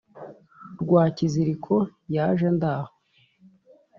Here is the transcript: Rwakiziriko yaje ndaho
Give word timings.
Rwakiziriko 0.81 1.75
yaje 2.15 2.47
ndaho 2.57 2.93